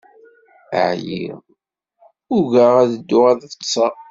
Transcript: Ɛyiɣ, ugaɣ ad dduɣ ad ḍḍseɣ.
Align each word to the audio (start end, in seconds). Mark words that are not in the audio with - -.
Ɛyiɣ, 0.89 1.37
ugaɣ 2.35 2.73
ad 2.83 2.91
dduɣ 2.97 3.25
ad 3.31 3.41
ḍḍseɣ. 3.53 3.93